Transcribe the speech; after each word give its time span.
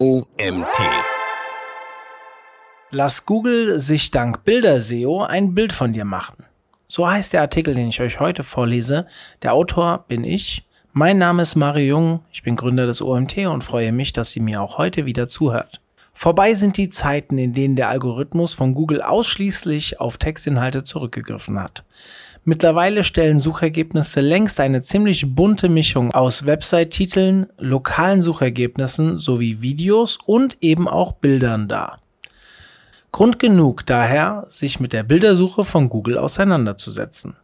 OMT. 0.00 0.78
Lass 2.92 3.26
Google 3.26 3.80
sich 3.80 4.12
dank 4.12 4.44
Bilder-SEO 4.44 5.24
ein 5.24 5.54
Bild 5.54 5.72
von 5.72 5.92
dir 5.92 6.04
machen. 6.04 6.44
So 6.86 7.10
heißt 7.10 7.32
der 7.32 7.40
Artikel, 7.40 7.74
den 7.74 7.88
ich 7.88 8.00
euch 8.00 8.20
heute 8.20 8.44
vorlese. 8.44 9.08
Der 9.42 9.54
Autor 9.54 10.04
bin 10.06 10.22
ich. 10.22 10.64
Mein 10.92 11.18
Name 11.18 11.42
ist 11.42 11.56
Mario 11.56 11.96
Jung. 11.96 12.20
Ich 12.30 12.44
bin 12.44 12.54
Gründer 12.54 12.86
des 12.86 13.02
OMT 13.02 13.38
und 13.48 13.64
freue 13.64 13.90
mich, 13.90 14.12
dass 14.12 14.30
sie 14.30 14.38
mir 14.38 14.62
auch 14.62 14.78
heute 14.78 15.04
wieder 15.04 15.26
zuhört. 15.26 15.80
Vorbei 16.14 16.54
sind 16.54 16.76
die 16.76 16.88
Zeiten, 16.88 17.36
in 17.36 17.52
denen 17.52 17.74
der 17.74 17.88
Algorithmus 17.88 18.54
von 18.54 18.74
Google 18.74 19.02
ausschließlich 19.02 19.98
auf 19.98 20.16
Textinhalte 20.16 20.84
zurückgegriffen 20.84 21.60
hat. 21.60 21.84
Mittlerweile 22.48 23.04
stellen 23.04 23.38
Suchergebnisse 23.38 24.22
längst 24.22 24.58
eine 24.58 24.80
ziemlich 24.80 25.34
bunte 25.34 25.68
Mischung 25.68 26.14
aus 26.14 26.46
Website-Titeln, 26.46 27.48
lokalen 27.58 28.22
Suchergebnissen 28.22 29.18
sowie 29.18 29.60
Videos 29.60 30.16
und 30.24 30.56
eben 30.62 30.88
auch 30.88 31.12
Bildern 31.12 31.68
dar. 31.68 32.00
Grund 33.12 33.38
genug 33.38 33.84
daher, 33.84 34.46
sich 34.48 34.80
mit 34.80 34.94
der 34.94 35.02
Bildersuche 35.02 35.62
von 35.62 35.90
Google 35.90 36.16
auseinanderzusetzen. 36.16 37.36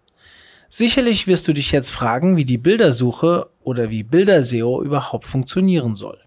Sicherlich 0.71 1.27
wirst 1.27 1.47
du 1.49 1.53
dich 1.53 1.71
jetzt 1.71 1.91
fragen, 1.91 2.39
wie 2.39 2.47
die 2.47 2.57
Bildersuche 2.57 3.51
oder 3.63 3.91
wie 3.91 4.05
Bilderseo 4.05 4.83
überhaupt 4.83 5.27
funktionieren 5.27 5.95
soll. 5.95 6.19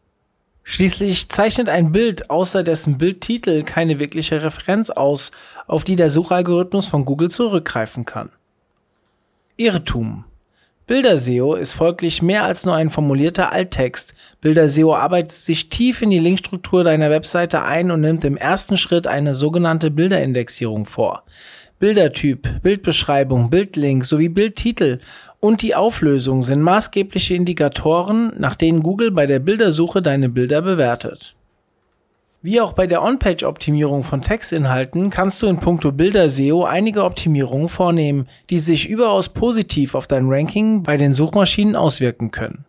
Schließlich 0.62 1.30
zeichnet 1.30 1.68
ein 1.68 1.91
Bild 1.91 2.30
außer 2.30 2.62
dessen 2.62 2.99
Bildtitel 2.99 3.63
keine 3.63 3.98
wirkliche 3.98 4.44
Referenz 4.44 4.91
aus, 4.91 5.32
auf 5.66 5.84
die 5.84 5.96
der 5.96 6.12
Suchalgorithmus 6.12 6.88
von 6.88 7.05
Google 7.05 7.32
zurückgreifen 7.32 8.05
kann. 8.05 8.30
Irrtum. 9.59 10.23
Bilderseo 10.85 11.55
ist 11.55 11.73
folglich 11.73 12.21
mehr 12.21 12.43
als 12.43 12.67
nur 12.67 12.75
ein 12.75 12.91
formulierter 12.91 13.52
Alttext. 13.52 14.13
Bilderseo 14.39 14.93
arbeitet 14.93 15.31
sich 15.31 15.70
tief 15.70 16.03
in 16.03 16.11
die 16.11 16.20
Linkstruktur 16.20 16.84
deiner 16.84 17.09
Webseite 17.09 17.63
ein 17.63 17.89
und 17.89 18.01
nimmt 18.01 18.23
im 18.23 18.38
ersten 18.38 18.77
Schritt 18.77 19.07
eine 19.07 19.34
sogenannte 19.34 19.90
Bilderindexierung 19.90 20.85
vor. 20.85 21.23
Bildertyp, 21.79 22.62
Bildbeschreibung, 22.62 23.49
Bildlink 23.49 24.05
sowie 24.05 24.29
Bildtitel 24.29 24.99
und 25.40 25.63
die 25.63 25.73
Auflösung 25.73 26.43
sind 26.43 26.62
maßgebliche 26.62 27.34
Indikatoren, 27.34 28.34
nach 28.37 28.55
denen 28.55 28.84
Google 28.84 29.10
bei 29.10 29.26
der 29.26 29.39
Bildersuche 29.39 30.04
deine 30.04 30.29
Bilder 30.29 30.62
bewertet. 30.62 31.35
Wie 32.43 32.62
auch 32.62 32.74
bei 32.74 32.85
der 32.85 33.04
On-Page-Optimierung 33.04 34.04
von 34.04 34.21
Textinhalten 34.21 35.10
kannst 35.10 35.41
du 35.41 35.48
in 35.48 35.57
puncto 35.57 35.91
Bilder-SEO 35.91 36.66
einige 36.66 37.04
Optimierungen 37.04 37.68
vornehmen, 37.68 38.29
die 38.52 38.60
sich 38.60 38.88
überaus 38.88 39.29
positiv 39.29 39.96
auf 39.96 40.05
dein 40.05 40.29
Ranking 40.29 40.84
bei 40.84 40.98
den 40.98 41.13
Suchmaschinen 41.13 41.76
auswirken 41.76 42.29
können. 42.29 42.66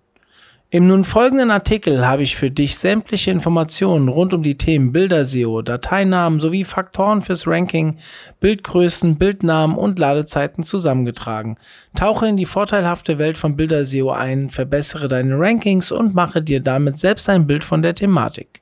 Im 0.70 0.86
nun 0.86 1.05
folgenden 1.05 1.50
Artikel 1.50 2.06
habe 2.06 2.22
ich 2.22 2.36
für 2.36 2.50
dich 2.50 2.77
sämtliche 2.78 3.30
Informationen 3.30 4.08
rund 4.08 4.33
um 4.33 4.42
die 4.42 4.56
Themen 4.56 4.92
Bilder-SEO, 4.92 5.60
Dateinamen 5.60 6.41
sowie 6.41 6.64
Faktoren 6.64 7.20
fürs 7.20 7.47
Ranking, 7.47 7.97
Bildgrößen, 8.41 9.16
Bildnamen 9.16 9.77
und 9.77 9.98
Ladezeiten 9.98 10.64
zusammengetragen. 10.64 11.56
Tauche 11.94 12.27
in 12.27 12.38
die 12.38 12.47
vorteilhafte 12.47 13.19
Welt 13.19 13.36
von 13.36 13.56
Bilder-SEO 13.56 14.10
ein, 14.10 14.48
verbessere 14.48 15.08
deine 15.08 15.38
Rankings 15.38 15.92
und 15.92 16.14
mache 16.14 16.42
dir 16.42 16.60
damit 16.60 16.98
selbst 16.98 17.28
ein 17.28 17.47
Bild 17.47 17.64
von 17.64 17.82
der 17.82 17.94
Thematik. 17.94 18.60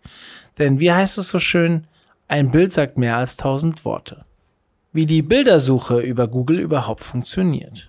Denn 0.59 0.81
wie 0.81 0.93
heißt 0.93 1.19
es 1.19 1.29
so 1.29 1.39
schön, 1.39 1.87
ein 2.29 2.51
Bild 2.51 2.73
sagt 2.73 2.99
mehr 2.99 3.17
als 3.17 3.37
tausend 3.37 3.85
Worte. 3.85 4.25
Wie 4.93 5.07
die 5.07 5.23
Bildersuche 5.23 6.01
über 6.01 6.27
Google 6.29 6.59
überhaupt 6.59 7.05
funktioniert. 7.05 7.87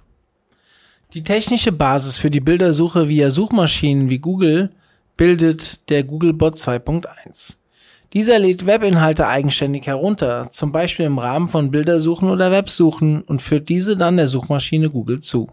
Die 1.14 1.24
technische 1.24 1.72
Basis 1.72 2.18
für 2.18 2.30
die 2.30 2.42
Bildersuche 2.42 3.08
via 3.08 3.30
Suchmaschinen 3.30 4.10
wie 4.10 4.20
Google 4.20 4.72
bildet 5.16 5.90
der 5.90 6.04
Googlebot 6.04 6.56
2.1. 6.56 7.56
Dieser 8.14 8.40
lädt 8.40 8.66
Webinhalte 8.66 9.28
eigenständig 9.28 9.88
herunter, 9.88 10.50
zum 10.52 10.72
Beispiel 10.72 11.06
im 11.06 11.18
Rahmen 11.18 11.48
von 11.48 11.72
Bildersuchen 11.72 12.30
oder 12.30 12.52
Websuchen 12.52 13.22
und 13.22 13.42
führt 13.42 13.70
diese 13.70 13.98
dann 13.98 14.18
der 14.18 14.28
Suchmaschine 14.28 14.90
Google 14.90 15.20
zu. 15.20 15.48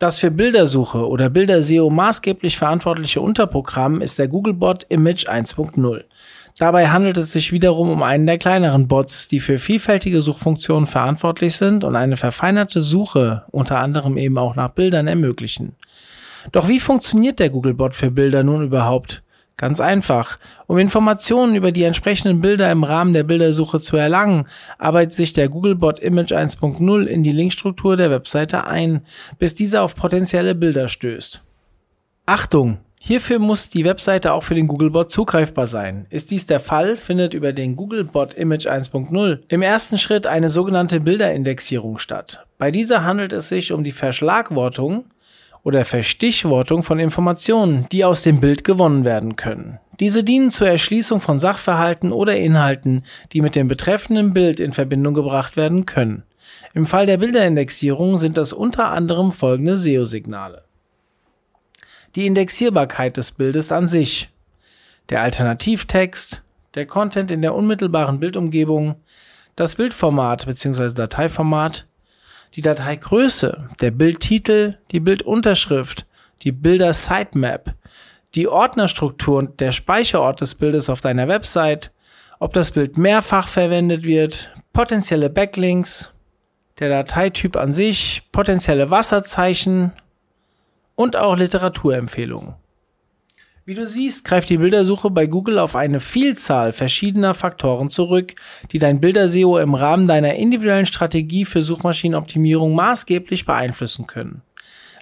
Das 0.00 0.18
für 0.18 0.30
Bildersuche 0.30 1.06
oder 1.06 1.28
Bilderseo 1.28 1.90
maßgeblich 1.90 2.56
verantwortliche 2.56 3.20
Unterprogramm 3.20 4.00
ist 4.00 4.18
der 4.18 4.28
Googlebot 4.28 4.86
Image 4.88 5.28
1.0. 5.28 6.04
Dabei 6.58 6.88
handelt 6.88 7.18
es 7.18 7.32
sich 7.32 7.52
wiederum 7.52 7.90
um 7.90 8.02
einen 8.02 8.24
der 8.24 8.38
kleineren 8.38 8.88
Bots, 8.88 9.28
die 9.28 9.40
für 9.40 9.58
vielfältige 9.58 10.22
Suchfunktionen 10.22 10.86
verantwortlich 10.86 11.54
sind 11.54 11.84
und 11.84 11.96
eine 11.96 12.16
verfeinerte 12.16 12.80
Suche 12.80 13.44
unter 13.50 13.78
anderem 13.78 14.16
eben 14.16 14.38
auch 14.38 14.54
nach 14.56 14.70
Bildern 14.70 15.06
ermöglichen. 15.06 15.76
Doch 16.50 16.66
wie 16.66 16.80
funktioniert 16.80 17.38
der 17.38 17.50
Googlebot 17.50 17.94
für 17.94 18.10
Bilder 18.10 18.42
nun 18.42 18.64
überhaupt? 18.64 19.22
Ganz 19.60 19.78
einfach. 19.78 20.38
Um 20.68 20.78
Informationen 20.78 21.54
über 21.54 21.70
die 21.70 21.82
entsprechenden 21.82 22.40
Bilder 22.40 22.72
im 22.72 22.82
Rahmen 22.82 23.12
der 23.12 23.24
Bildersuche 23.24 23.78
zu 23.78 23.98
erlangen, 23.98 24.48
arbeitet 24.78 25.12
sich 25.12 25.34
der 25.34 25.50
Googlebot 25.50 26.00
Image 26.00 26.32
1.0 26.32 27.04
in 27.04 27.22
die 27.22 27.30
Linkstruktur 27.30 27.94
der 27.98 28.10
Webseite 28.10 28.64
ein, 28.64 29.02
bis 29.38 29.54
diese 29.54 29.82
auf 29.82 29.94
potenzielle 29.94 30.54
Bilder 30.54 30.88
stößt. 30.88 31.42
Achtung! 32.24 32.78
Hierfür 33.02 33.38
muss 33.38 33.68
die 33.68 33.84
Webseite 33.84 34.32
auch 34.32 34.42
für 34.42 34.54
den 34.54 34.66
Googlebot 34.66 35.10
zugreifbar 35.10 35.66
sein. 35.66 36.06
Ist 36.08 36.30
dies 36.30 36.46
der 36.46 36.60
Fall, 36.60 36.96
findet 36.96 37.34
über 37.34 37.52
den 37.52 37.76
Googlebot 37.76 38.32
Image 38.32 38.66
1.0 38.66 39.40
im 39.48 39.60
ersten 39.60 39.98
Schritt 39.98 40.26
eine 40.26 40.48
sogenannte 40.48 41.00
Bilderindexierung 41.00 41.98
statt. 41.98 42.46
Bei 42.56 42.70
dieser 42.70 43.04
handelt 43.04 43.34
es 43.34 43.50
sich 43.50 43.72
um 43.72 43.84
die 43.84 43.92
Verschlagwortung 43.92 45.04
oder 45.62 45.84
Verstichwortung 45.84 46.82
von 46.82 46.98
Informationen, 46.98 47.86
die 47.92 48.04
aus 48.04 48.22
dem 48.22 48.40
Bild 48.40 48.64
gewonnen 48.64 49.04
werden 49.04 49.36
können. 49.36 49.78
Diese 50.00 50.24
dienen 50.24 50.50
zur 50.50 50.68
Erschließung 50.68 51.20
von 51.20 51.38
Sachverhalten 51.38 52.12
oder 52.12 52.36
Inhalten, 52.36 53.04
die 53.32 53.42
mit 53.42 53.54
dem 53.54 53.68
betreffenden 53.68 54.32
Bild 54.32 54.58
in 54.58 54.72
Verbindung 54.72 55.12
gebracht 55.12 55.56
werden 55.56 55.84
können. 55.84 56.22
Im 56.72 56.86
Fall 56.86 57.06
der 57.06 57.18
Bilderindexierung 57.18 58.16
sind 58.16 58.38
das 58.38 58.52
unter 58.52 58.90
anderem 58.90 59.32
folgende 59.32 59.76
SEO-Signale. 59.76 60.64
Die 62.16 62.26
Indexierbarkeit 62.26 63.16
des 63.16 63.32
Bildes 63.32 63.70
an 63.72 63.86
sich, 63.86 64.30
der 65.10 65.22
Alternativtext, 65.22 66.42
der 66.74 66.86
Content 66.86 67.30
in 67.30 67.42
der 67.42 67.54
unmittelbaren 67.54 68.20
Bildumgebung, 68.20 68.96
das 69.56 69.74
Bildformat 69.74 70.46
bzw. 70.46 70.94
Dateiformat, 70.94 71.86
die 72.56 72.62
Dateigröße, 72.62 73.68
der 73.80 73.90
Bildtitel, 73.90 74.78
die 74.90 75.00
Bildunterschrift, 75.00 76.06
die 76.42 76.52
Bilder-Sitemap, 76.52 77.74
die 78.34 78.48
Ordnerstruktur 78.48 79.38
und 79.38 79.60
der 79.60 79.72
Speicherort 79.72 80.40
des 80.40 80.54
Bildes 80.54 80.88
auf 80.88 81.00
deiner 81.00 81.28
Website, 81.28 81.92
ob 82.38 82.52
das 82.52 82.70
Bild 82.70 82.96
mehrfach 82.96 83.48
verwendet 83.48 84.04
wird, 84.04 84.50
potenzielle 84.72 85.30
Backlinks, 85.30 86.12
der 86.78 86.88
Dateityp 86.88 87.56
an 87.56 87.72
sich, 87.72 88.22
potenzielle 88.32 88.90
Wasserzeichen 88.90 89.92
und 90.94 91.16
auch 91.16 91.36
Literaturempfehlungen. 91.36 92.54
Wie 93.70 93.76
du 93.76 93.86
siehst, 93.86 94.24
greift 94.24 94.48
die 94.48 94.58
Bildersuche 94.58 95.10
bei 95.10 95.26
Google 95.26 95.60
auf 95.60 95.76
eine 95.76 96.00
Vielzahl 96.00 96.72
verschiedener 96.72 97.34
Faktoren 97.34 97.88
zurück, 97.88 98.34
die 98.72 98.80
dein 98.80 99.00
Bilderseo 99.00 99.58
im 99.58 99.76
Rahmen 99.76 100.08
deiner 100.08 100.34
individuellen 100.34 100.86
Strategie 100.86 101.44
für 101.44 101.62
Suchmaschinenoptimierung 101.62 102.74
maßgeblich 102.74 103.46
beeinflussen 103.46 104.08
können. 104.08 104.42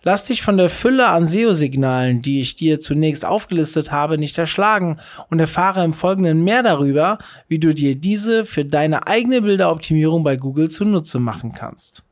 Lass 0.03 0.27
dich 0.27 0.43
von 0.43 0.59
der 0.59 0.69
Fülle 0.69 1.09
an 1.09 1.27
SEO-Signalen, 1.27 2.21
die 2.21 2.43
ich 2.43 2.57
dir 2.57 2.79
zunächst 2.79 3.25
aufgelistet 3.25 3.91
habe, 3.91 4.19
nicht 4.19 4.37
erschlagen 4.37 5.01
und 5.31 5.39
erfahre 5.39 5.83
im 5.83 5.95
Folgenden 5.95 6.45
mehr 6.45 6.63
darüber, 6.63 7.17
wie 7.49 7.59
du 7.59 7.73
dir 7.73 7.95
diese 7.95 8.45
für 8.45 8.67
deine 8.67 9.07
eigene 9.07 9.41
Bilderoptimierung 9.41 10.25
bei 10.25 10.37
Google 10.37 10.71
zunutze 10.71 11.19
machen 11.19 11.55
kannst. 11.55 12.03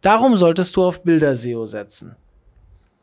Darum 0.00 0.36
solltest 0.36 0.76
du 0.76 0.84
auf 0.84 1.02
Bilderseo 1.02 1.66
setzen. 1.66 2.14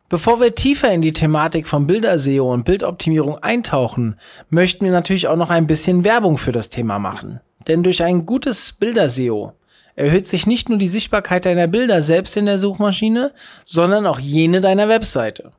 Bevor 0.07 0.39
wir 0.39 0.53
tiefer 0.53 0.91
in 0.91 1.01
die 1.01 1.13
Thematik 1.13 1.67
von 1.67 1.87
Bilderseo 1.87 2.53
und 2.53 2.63
Bildoptimierung 2.63 3.39
eintauchen, 3.39 4.17
möchten 4.51 4.85
wir 4.85 4.91
natürlich 4.91 5.27
auch 5.27 5.35
noch 5.35 5.49
ein 5.49 5.65
bisschen 5.65 6.03
Werbung 6.03 6.37
für 6.37 6.51
das 6.51 6.69
Thema 6.69 6.99
machen. 6.99 7.39
Denn 7.67 7.81
durch 7.81 8.03
ein 8.03 8.27
gutes 8.27 8.73
Bilderseo 8.73 9.53
erhöht 9.95 10.27
sich 10.27 10.45
nicht 10.45 10.69
nur 10.69 10.77
die 10.77 10.89
Sichtbarkeit 10.89 11.45
deiner 11.45 11.65
Bilder 11.65 12.03
selbst 12.03 12.37
in 12.37 12.45
der 12.45 12.59
Suchmaschine, 12.59 13.33
sondern 13.63 14.05
auch 14.05 14.19
jene 14.19 14.61
deiner 14.61 14.89
Webseite. 14.89 15.49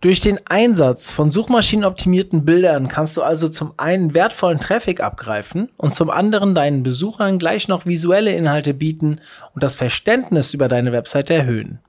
Durch 0.00 0.20
den 0.20 0.38
Einsatz 0.46 1.10
von 1.10 1.30
suchmaschinenoptimierten 1.30 2.46
Bildern 2.46 2.88
kannst 2.88 3.18
du 3.18 3.22
also 3.22 3.50
zum 3.50 3.74
einen 3.76 4.14
wertvollen 4.14 4.60
Traffic 4.60 5.00
abgreifen 5.00 5.70
und 5.76 5.94
zum 5.94 6.08
anderen 6.08 6.54
deinen 6.54 6.82
Besuchern 6.82 7.38
gleich 7.38 7.68
noch 7.68 7.84
visuelle 7.84 8.32
Inhalte 8.32 8.72
bieten 8.72 9.20
und 9.54 9.62
das 9.62 9.76
Verständnis 9.76 10.54
über 10.54 10.68
deine 10.68 10.92
Webseite 10.92 11.34
erhöhen. 11.34 11.80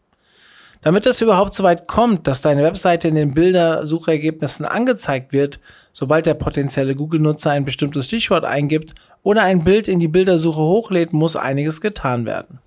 Damit 0.85 1.07
es 1.07 1.19
überhaupt 1.19 1.55
so 1.55 1.63
weit 1.63 1.87
kommt, 1.87 2.27
dass 2.27 2.43
deine 2.43 2.61
Webseite 2.61 3.07
in 3.07 3.15
den 3.15 3.33
Bildersuchergebnissen 3.33 4.67
angezeigt 4.67 5.33
wird, 5.33 5.59
sobald 5.91 6.27
der 6.27 6.35
potenzielle 6.35 6.93
Google-Nutzer 6.93 7.49
ein 7.49 7.65
bestimmtes 7.65 8.05
Stichwort 8.05 8.45
eingibt 8.45 8.93
oder 9.23 9.41
ein 9.41 9.63
Bild 9.63 9.87
in 9.87 9.99
die 9.99 10.07
Bildersuche 10.07 10.61
hochlädt, 10.61 11.11
muss 11.11 11.35
einiges 11.35 11.81
getan 11.81 12.27
werden. 12.27 12.59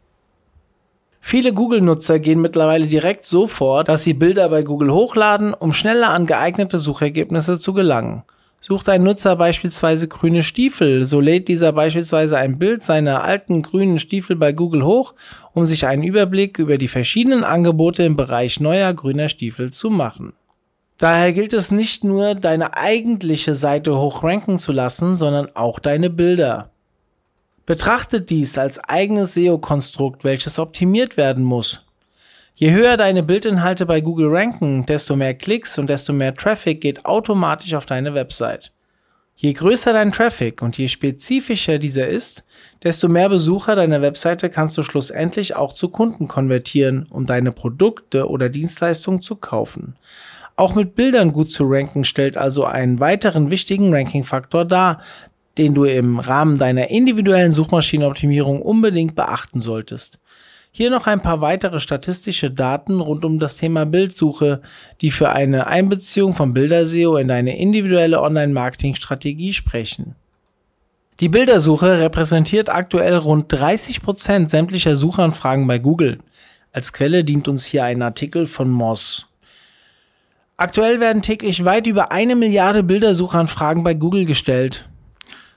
Viele 1.21 1.53
Google-Nutzer 1.53 2.19
gehen 2.19 2.41
mittlerweile 2.41 2.89
direkt 2.89 3.25
so 3.25 3.47
vor, 3.47 3.85
dass 3.85 4.03
sie 4.03 4.15
Bilder 4.15 4.49
bei 4.49 4.63
Google 4.63 4.93
hochladen, 4.93 5.55
um 5.55 5.73
schneller 5.73 6.11
an 6.11 6.27
geeignete 6.27 6.79
Suchergebnisse 6.79 7.61
zu 7.61 7.73
gelangen. 7.73 8.25
Sucht 8.61 8.89
ein 8.89 9.05
Nutzer 9.05 9.37
beispielsweise 9.37 10.09
grüne 10.09 10.43
Stiefel, 10.43 11.05
so 11.05 11.21
lädt 11.21 11.47
dieser 11.47 11.73
beispielsweise 11.73 12.37
ein 12.37 12.59
Bild 12.59 12.83
seiner 12.83 13.23
alten 13.23 13.63
grünen 13.63 14.01
Stiefel 14.01 14.35
bei 14.35 14.53
Google 14.53 14.85
hoch, 14.85 15.15
um 15.55 15.65
sich 15.65 15.87
einen 15.87 16.03
Überblick 16.03 16.59
über 16.59 16.77
die 16.77 16.89
verschiedenen 16.89 17.45
Angebote 17.45 18.03
im 18.03 18.17
Bereich 18.17 18.59
neuer 18.59 18.93
grüner 18.95 19.29
Stiefel 19.29 19.73
zu 19.73 19.91
machen. 19.91 20.33
Daher 20.99 21.33
gilt 21.33 21.53
es 21.53 21.71
nicht 21.71 22.03
nur, 22.03 22.35
deine 22.35 22.77
eigentliche 22.77 23.55
Seite 23.55 23.97
hochranken 23.97 24.59
zu 24.59 24.73
lassen, 24.73 25.15
sondern 25.15 25.55
auch 25.55 25.79
deine 25.79 26.11
Bilder. 26.11 26.73
Betrachtet 27.65 28.31
dies 28.31 28.59
als 28.59 28.81
eigenes 28.81 29.35
SEO-Konstrukt, 29.35 30.25
welches 30.25 30.59
optimiert 30.59 31.17
werden 31.17 31.45
muss. 31.45 31.88
Je 32.61 32.73
höher 32.73 32.97
deine 32.97 33.23
Bildinhalte 33.23 33.87
bei 33.87 34.01
Google 34.01 34.35
ranken, 34.35 34.85
desto 34.85 35.15
mehr 35.15 35.35
Klicks 35.35 35.79
und 35.79 35.89
desto 35.89 36.13
mehr 36.13 36.35
Traffic 36.35 36.81
geht 36.81 37.05
automatisch 37.05 37.73
auf 37.75 37.87
deine 37.87 38.15
Website. 38.15 38.73
Je 39.37 39.53
größer 39.53 39.93
dein 39.93 40.11
Traffic 40.11 40.61
und 40.61 40.77
je 40.77 40.89
spezifischer 40.89 41.79
dieser 41.79 42.09
ist, 42.09 42.43
desto 42.83 43.09
mehr 43.09 43.29
Besucher 43.29 43.77
deiner 43.77 44.03
Webseite 44.03 44.51
kannst 44.51 44.77
du 44.77 44.83
schlussendlich 44.83 45.55
auch 45.55 45.73
zu 45.73 45.89
Kunden 45.91 46.27
konvertieren, 46.27 47.07
um 47.11 47.27
deine 47.27 47.53
Produkte 47.53 48.29
oder 48.29 48.49
Dienstleistungen 48.49 49.23
zu 49.23 49.37
kaufen. 49.37 49.95
Auch 50.57 50.75
mit 50.75 50.97
Bildern 50.97 51.33
gut 51.33 51.53
zu 51.53 51.63
ranken 51.65 52.03
stellt 52.03 52.37
also 52.37 52.65
einen 52.65 52.99
weiteren 52.99 53.53
wichtigen 53.53 53.95
Ranking-Faktor 53.95 54.65
dar, 54.65 55.01
den 55.59 55.75
du 55.75 55.85
im 55.85 56.19
Rahmen 56.19 56.59
deiner 56.59 56.91
individuellen 56.91 57.53
Suchmaschinenoptimierung 57.53 58.61
unbedingt 58.61 59.15
beachten 59.15 59.61
solltest. 59.61 60.19
Hier 60.71 60.91
noch 60.91 61.07
ein 61.07 61.21
paar 61.21 61.41
weitere 61.41 61.81
statistische 61.81 62.51
Daten 62.51 63.01
rund 63.01 63.25
um 63.25 63.39
das 63.39 63.57
Thema 63.57 63.87
Bildsuche, 63.87 64.61
die 65.01 65.11
für 65.11 65.31
eine 65.31 65.67
Einbeziehung 65.67 66.35
von 66.35 66.53
Bilderseo 66.53 67.17
in 67.17 67.29
deine 67.29 67.59
individuelle 67.59 68.21
Online-Marketing-Strategie 68.21 69.53
sprechen. 69.53 70.15
Die 71.21 71.29
Bildersuche 71.29 71.99
repräsentiert 71.99 72.69
aktuell 72.69 73.17
rund 73.17 73.53
30 73.53 74.03
Prozent 74.03 74.51
sämtlicher 74.51 74.95
Suchanfragen 74.95 75.67
bei 75.67 75.79
Google. 75.79 76.19
Als 76.71 76.93
Quelle 76.93 77.25
dient 77.25 77.49
uns 77.49 77.67
hier 77.67 77.85
ein 77.85 78.03
Artikel 78.03 78.47
von 78.47 78.71
Moss. 78.71 79.27
Aktuell 80.57 81.01
werden 81.01 81.23
täglich 81.23 81.65
weit 81.65 81.89
über 81.89 82.13
eine 82.13 82.37
Milliarde 82.37 82.85
Bildersuchanfragen 82.85 83.83
bei 83.83 83.95
Google 83.95 84.27
gestellt. 84.27 84.89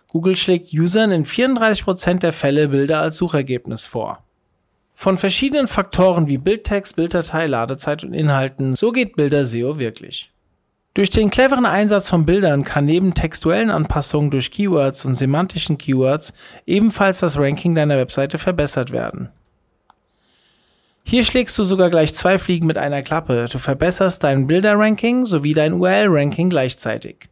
Google 0.08 0.36
schlägt 0.36 0.74
Usern 0.74 1.12
in 1.12 1.26
34 1.26 1.84
Prozent 1.84 2.24
der 2.24 2.34
Fälle 2.34 2.70
Bilder 2.70 3.02
als 3.02 3.18
Suchergebnis 3.18 3.86
vor. 3.86 4.24
Von 5.02 5.18
verschiedenen 5.18 5.68
Faktoren 5.68 6.28
wie 6.28 6.38
Bildtext, 6.38 6.96
Bilddatei, 6.96 7.48
Ladezeit 7.48 8.04
und 8.04 8.14
Inhalten, 8.14 8.74
so 8.74 8.92
geht 8.92 9.16
Bilder-SEO 9.16 9.80
wirklich. 9.80 10.32
Durch 10.94 11.10
den 11.10 11.32
cleveren 11.32 11.66
Einsatz 11.66 12.08
von 12.08 12.28
Bildern 12.28 12.64
kann 12.64 12.86
neben 12.86 13.16
textuellen 13.16 13.72
Anpassungen 13.72 14.30
durch 14.30 14.52
Keywords 14.52 15.04
und 15.06 15.16
semantischen 15.16 15.80
Keywords 15.80 16.34
ebenfalls 16.68 17.22
das 17.22 17.36
Ranking 17.40 17.74
deiner 17.74 17.98
Webseite 17.98 18.38
verbessert 18.38 18.92
werden. 18.92 19.30
Hier 21.04 21.24
schlägst 21.24 21.58
du 21.58 21.64
sogar 21.64 21.90
gleich 21.90 22.14
zwei 22.14 22.38
Fliegen 22.38 22.68
mit 22.68 22.78
einer 22.78 23.02
Klappe. 23.02 23.48
Du 23.52 23.58
verbesserst 23.58 24.24
dein 24.24 24.46
Bilder-Ranking 24.46 25.26
sowie 25.26 25.54
dein 25.56 25.74
URL-Ranking 25.74 26.52
gleichzeitig. 26.52 27.28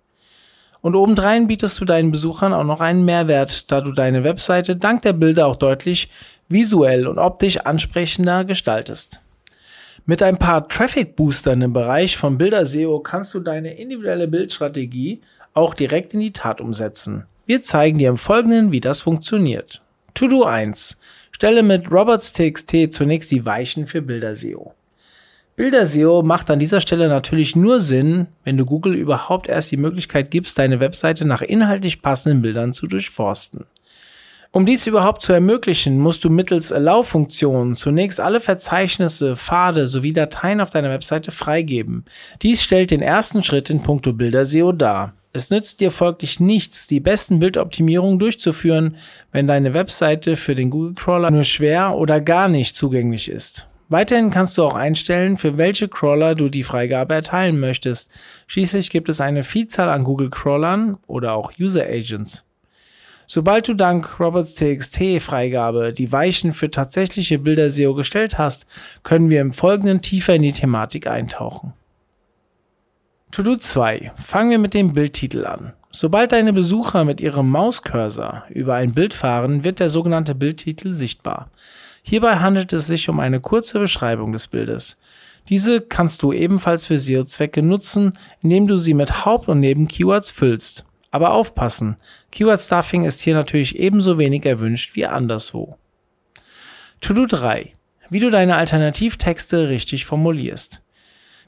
Und 0.81 0.95
obendrein 0.95 1.45
bietest 1.45 1.79
du 1.79 1.85
deinen 1.85 2.09
Besuchern 2.09 2.53
auch 2.53 2.63
noch 2.63 2.81
einen 2.81 3.05
Mehrwert, 3.05 3.71
da 3.71 3.81
du 3.81 3.91
deine 3.91 4.23
Webseite 4.23 4.75
dank 4.75 5.03
der 5.03 5.13
Bilder 5.13 5.45
auch 5.45 5.57
deutlich 5.57 6.09
visuell 6.49 7.07
und 7.07 7.17
optisch 7.17 7.57
ansprechender 7.57 8.43
gestaltest. 8.43 9.21
Mit 10.05 10.23
ein 10.23 10.37
paar 10.37 10.67
Traffic 10.67 11.15
Boostern 11.15 11.61
im 11.61 11.73
Bereich 11.73 12.17
von 12.17 12.37
Bilder 12.37 12.65
SEO 12.65 12.99
kannst 12.99 13.33
du 13.33 13.39
deine 13.39 13.77
individuelle 13.77 14.27
Bildstrategie 14.27 15.21
auch 15.53 15.73
direkt 15.73 16.13
in 16.13 16.19
die 16.19 16.33
Tat 16.33 16.61
umsetzen. 16.61 17.25
Wir 17.45 17.63
zeigen 17.63 17.99
dir 17.99 18.09
im 18.09 18.17
Folgenden, 18.17 18.71
wie 18.71 18.81
das 18.81 19.01
funktioniert. 19.01 19.81
To-Do 20.15 20.43
1. 20.43 20.99
Stelle 21.31 21.63
mit 21.63 21.91
robots.txt 21.91 22.91
zunächst 22.91 23.31
die 23.31 23.45
Weichen 23.45 23.87
für 23.87 24.01
Bilder 24.01 24.35
SEO. 24.35 24.73
Bilder 25.55 25.85
SEO 25.87 26.23
macht 26.23 26.49
an 26.49 26.59
dieser 26.59 26.79
Stelle 26.79 27.09
natürlich 27.09 27.55
nur 27.55 27.79
Sinn, 27.79 28.27
wenn 28.43 28.55
du 28.55 28.65
Google 28.65 28.95
überhaupt 28.95 29.49
erst 29.49 29.71
die 29.71 29.77
Möglichkeit 29.77 30.31
gibst, 30.31 30.57
deine 30.57 30.79
Webseite 30.79 31.25
nach 31.25 31.41
inhaltlich 31.41 32.01
passenden 32.01 32.41
Bildern 32.41 32.71
zu 32.71 32.87
durchforsten. 32.87 33.65
Um 34.51 34.65
dies 34.65 34.87
überhaupt 34.87 35.21
zu 35.21 35.31
ermöglichen, 35.31 35.99
musst 35.99 36.23
du 36.23 36.31
mittels 36.31 36.71
Allow-Funktionen 36.71 37.75
zunächst 37.75 38.19
alle 38.19 38.39
Verzeichnisse, 38.39 39.37
Pfade 39.37 39.85
sowie 39.85 40.11
Dateien 40.11 40.59
auf 40.59 40.71
deiner 40.71 40.89
Webseite 40.89 41.29
freigeben. 41.29 42.03
Dies 42.41 42.63
stellt 42.63 42.89
den 42.89 43.03
ersten 43.03 43.43
Schritt 43.43 43.69
in 43.69 43.83
puncto 43.83 44.11
Bilder-SEO 44.11 44.71
dar. 44.71 45.13
Es 45.33 45.51
nützt 45.51 45.79
dir 45.79 45.91
folglich 45.91 46.39
nichts, 46.39 46.87
die 46.87 46.99
besten 46.99 47.37
Bildoptimierungen 47.37 48.17
durchzuführen, 48.17 48.97
wenn 49.31 49.45
deine 49.45 49.75
Webseite 49.75 50.35
für 50.35 50.55
den 50.55 50.71
Google 50.71 50.95
Crawler 50.95 51.29
nur 51.29 51.43
schwer 51.43 51.95
oder 51.95 52.19
gar 52.19 52.47
nicht 52.47 52.75
zugänglich 52.75 53.29
ist. 53.29 53.67
Weiterhin 53.89 54.31
kannst 54.31 54.57
du 54.57 54.63
auch 54.63 54.75
einstellen, 54.75 55.37
für 55.37 55.57
welche 55.57 55.87
Crawler 55.87 56.33
du 56.33 56.49
die 56.49 56.63
Freigabe 56.63 57.13
erteilen 57.13 57.59
möchtest. 57.59 58.09
Schließlich 58.47 58.89
gibt 58.89 59.09
es 59.09 59.21
eine 59.21 59.43
Vielzahl 59.43 59.89
an 59.89 60.03
Google 60.03 60.31
Crawlern 60.31 60.97
oder 61.05 61.33
auch 61.33 61.51
User 61.59 61.83
Agents. 61.83 62.48
Sobald 63.31 63.67
du 63.67 63.75
dank 63.75 64.19
Roberts 64.19 64.55
TXT 64.55 65.21
Freigabe 65.21 65.93
die 65.93 66.11
Weichen 66.11 66.51
für 66.51 66.71
tatsächliche 66.71 67.37
Bilder 67.37 67.69
SEO 67.69 67.93
gestellt 67.93 68.39
hast, 68.39 68.65
können 69.03 69.29
wir 69.29 69.39
im 69.39 69.53
Folgenden 69.53 70.01
tiefer 70.01 70.33
in 70.33 70.41
die 70.41 70.51
Thematik 70.51 71.05
eintauchen. 71.05 71.73
To-Do 73.29 73.57
2. 73.57 74.13
Fangen 74.15 74.49
wir 74.49 74.57
mit 74.57 74.73
dem 74.73 74.93
Bildtitel 74.93 75.45
an. 75.45 75.73
Sobald 75.91 76.31
deine 76.31 76.53
Besucher 76.53 77.05
mit 77.05 77.21
ihrem 77.21 77.51
Mauscursor 77.51 78.45
über 78.49 78.73
ein 78.73 78.93
Bild 78.93 79.13
fahren, 79.13 79.63
wird 79.63 79.79
der 79.79 79.89
sogenannte 79.89 80.33
Bildtitel 80.33 80.91
sichtbar. 80.91 81.51
Hierbei 82.01 82.37
handelt 82.37 82.73
es 82.73 82.87
sich 82.87 83.09
um 83.09 83.19
eine 83.19 83.39
kurze 83.39 83.77
Beschreibung 83.79 84.31
des 84.31 84.47
Bildes. 84.47 84.99
Diese 85.49 85.81
kannst 85.81 86.23
du 86.23 86.33
ebenfalls 86.33 86.87
für 86.87 86.97
SEO-Zwecke 86.97 87.61
nutzen, 87.61 88.13
indem 88.41 88.65
du 88.65 88.77
sie 88.77 88.95
mit 88.95 89.23
Haupt- 89.23 89.49
und 89.49 89.59
Neben-Keywords 89.59 90.31
füllst. 90.31 90.83
Aber 91.11 91.33
aufpassen, 91.33 91.97
Keyword 92.31 92.61
Stuffing 92.61 93.05
ist 93.05 93.21
hier 93.21 93.33
natürlich 93.33 93.77
ebenso 93.77 94.17
wenig 94.17 94.45
erwünscht 94.45 94.95
wie 94.95 95.05
anderswo. 95.05 95.77
To-Do 97.01 97.25
3. 97.25 97.73
Wie 98.09 98.19
du 98.19 98.29
deine 98.29 98.55
Alternativtexte 98.55 99.69
richtig 99.69 100.05
formulierst. 100.05 100.81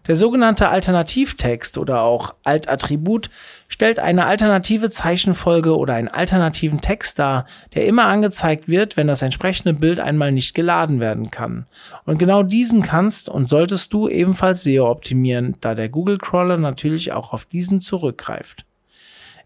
Der 0.08 0.16
sogenannte 0.16 0.70
Alternativtext 0.70 1.78
oder 1.78 2.02
auch 2.02 2.34
Alt-Attribut 2.44 3.30
stellt 3.68 4.00
eine 4.00 4.26
alternative 4.26 4.90
Zeichenfolge 4.90 5.78
oder 5.78 5.94
einen 5.94 6.08
alternativen 6.08 6.82
Text 6.82 7.20
dar, 7.20 7.46
der 7.76 7.86
immer 7.86 8.06
angezeigt 8.06 8.68
wird, 8.68 8.98
wenn 8.98 9.06
das 9.06 9.22
entsprechende 9.22 9.74
Bild 9.74 10.00
einmal 10.00 10.32
nicht 10.32 10.56
geladen 10.56 11.00
werden 11.00 11.30
kann. 11.30 11.68
Und 12.06 12.18
genau 12.18 12.42
diesen 12.42 12.82
kannst 12.82 13.30
und 13.30 13.48
solltest 13.48 13.94
du 13.94 14.10
ebenfalls 14.10 14.64
SEO 14.64 14.90
optimieren, 14.90 15.58
da 15.62 15.76
der 15.76 15.90
Google 15.90 16.18
Crawler 16.18 16.58
natürlich 16.58 17.12
auch 17.14 17.32
auf 17.32 17.46
diesen 17.46 17.80
zurückgreift. 17.80 18.66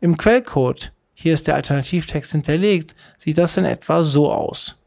Im 0.06 0.18
Quellcode, 0.18 0.92
hier 1.16 1.34
ist 1.34 1.48
der 1.48 1.56
Alternativtext 1.56 2.34
hinterlegt, 2.34 2.96
sieht 3.18 3.40
das 3.40 3.58
in 3.58 3.66
etwa 3.66 4.04
so 4.04 4.32
aus. 4.32 4.80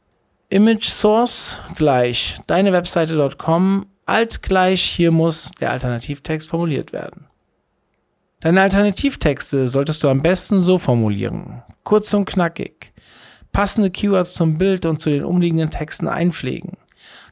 Image 0.48 0.84
Source 0.84 1.58
gleich 1.74 2.36
deine 2.46 2.72
Webseite.com, 2.72 3.86
alt 4.06 4.42
gleich 4.44 4.80
hier 4.80 5.10
muss 5.10 5.50
der 5.58 5.72
Alternativtext 5.72 6.48
formuliert 6.48 6.92
werden. 6.92 7.26
Deine 8.38 8.62
Alternativtexte 8.62 9.66
solltest 9.66 10.04
du 10.04 10.08
am 10.08 10.22
besten 10.22 10.60
so 10.60 10.78
formulieren. 10.78 11.64
Kurz 11.82 12.14
und 12.14 12.26
knackig. 12.26 12.92
Passende 13.50 13.90
Keywords 13.90 14.34
zum 14.34 14.56
Bild 14.56 14.86
und 14.86 15.02
zu 15.02 15.10
den 15.10 15.24
umliegenden 15.24 15.70
Texten 15.70 16.06
einpflegen. 16.06 16.76